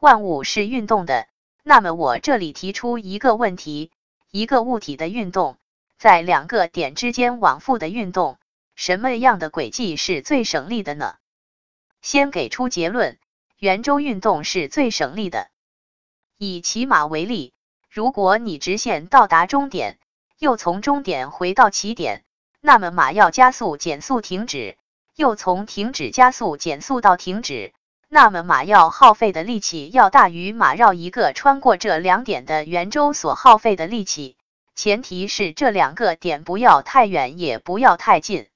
[0.00, 1.28] 万物是运动的。
[1.62, 3.90] 那么我这里提出一个问题：
[4.30, 5.58] 一个物体的运动，
[5.98, 8.38] 在两个点之间往复的运动，
[8.74, 11.16] 什么样的轨迹是最省力的呢？
[12.00, 13.18] 先给出结论：
[13.58, 15.48] 圆周运动是最省力的。
[16.38, 17.52] 以骑马为例，
[17.90, 19.98] 如果你直线到达终点，
[20.38, 22.24] 又从终点回到起点，
[22.62, 24.78] 那么马要加速、减速、停止，
[25.14, 27.74] 又从停止加速、减速到停止。
[28.12, 34.36] 那么马要耗费的力气要大于马绕一个穿过这两点的圆周所耗费的力气，
[34.74, 38.48] 前提是这两个点不要太远，也不要太近。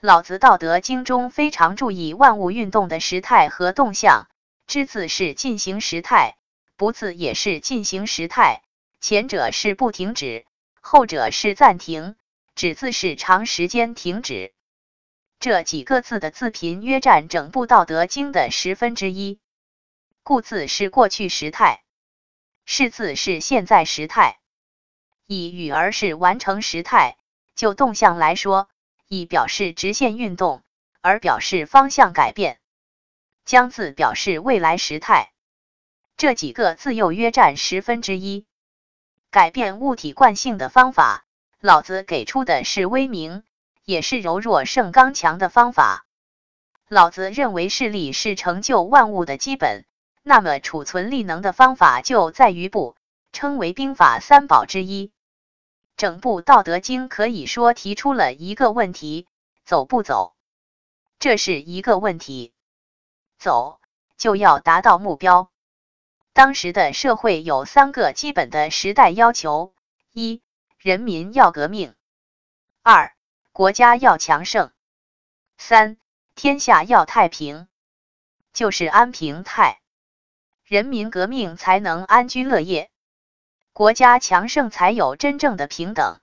[0.00, 4.26] 老子《道德经》中非常注意万物运动的时态和动向，
[4.66, 6.34] 之字是进行时态，
[6.76, 8.62] 不字也是进行时态，
[9.00, 10.46] 前者是不停止，
[10.80, 12.16] 后者是暂停，
[12.56, 14.52] 止字是长时间停止。
[15.44, 19.38] 这几个字的字频约占整部《道德经》的十分之一。
[20.22, 21.82] 故字是过去时态，
[22.64, 24.38] 是字是现在时态，
[25.26, 27.18] 以语儿是完成时态。
[27.54, 28.70] 就动向来说，
[29.06, 30.62] 以表示直线运动，
[31.02, 32.58] 而表示方向改变。
[33.44, 35.30] 将字表示未来时态。
[36.16, 38.46] 这几个字又约占十分之一。
[39.30, 41.26] 改变物体惯性的方法，
[41.60, 43.44] 老子给出的是微明。
[43.84, 46.06] 也是柔弱胜刚强的方法。
[46.88, 49.84] 老子认为势力是成就万物的基本，
[50.22, 52.96] 那么储存力能的方法就在于不，
[53.32, 55.10] 称为兵法三宝之一。
[55.96, 59.26] 整部《道德经》可以说提出了一个问题：
[59.64, 60.34] 走不走？
[61.18, 62.52] 这是一个问题。
[63.38, 63.78] 走
[64.18, 65.50] 就要达到目标。
[66.32, 69.72] 当时的社会有三个基本的时代要求：
[70.12, 70.42] 一、
[70.78, 71.92] 人民要革命；
[72.82, 73.13] 二、
[73.54, 74.72] 国家要强盛，
[75.56, 75.96] 三
[76.34, 77.68] 天下要太平，
[78.52, 79.80] 就是安平泰，
[80.64, 82.90] 人民革命才能安居乐业，
[83.72, 86.18] 国家强盛才有真正的平等，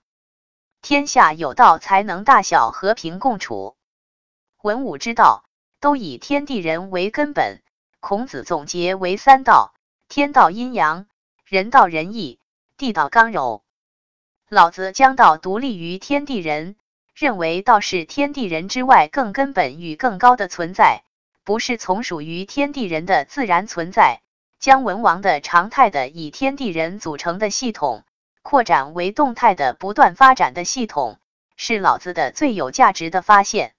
[0.81, 3.77] 天下有道才能大小和平共处。
[4.61, 5.45] 文武之道
[5.79, 7.61] 都以天地人为根本，
[8.01, 9.73] 孔子总结为三道：
[10.09, 11.07] 天道阴阳，
[11.45, 12.41] 人道仁义，
[12.75, 13.63] 地道刚柔。
[14.49, 16.75] 老子将道独立于天地人。
[17.21, 21.03] 认为道是天地人之外更根本与更高的存在，
[21.43, 24.21] 不是从属于天地人的自然存在。
[24.59, 28.03] 将文王的常态的以天地人组成的系统
[28.41, 31.19] 扩展为动态的不断发展的系统，
[31.55, 33.75] 是老子的最有价值的发现。